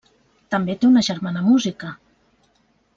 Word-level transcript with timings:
També 0.55 0.75
té 0.79 0.89
una 0.89 1.05
germana 1.09 1.45
música. 1.51 1.95